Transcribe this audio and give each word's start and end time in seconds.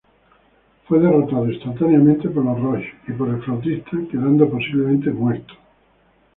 Fue 0.87 0.97
derrotado 0.99 1.47
instantáneamente 1.47 2.27
por 2.29 2.43
los 2.43 2.59
Rogues 2.59 2.87
y 3.07 3.11
por 3.11 3.29
El 3.29 3.43
Flautista, 3.43 3.91
quedando 4.09 4.49
posiblemente 4.49 5.11
muerto. 5.11 5.53